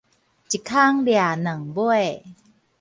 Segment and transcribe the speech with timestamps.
[0.03, 0.17] 一空掠兩尾